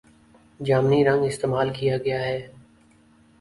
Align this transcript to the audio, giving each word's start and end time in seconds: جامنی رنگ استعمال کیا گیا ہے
جامنی 0.59 1.03
رنگ 1.03 1.23
استعمال 1.23 1.69
کیا 1.73 1.97
گیا 1.97 2.19
ہے 2.21 2.37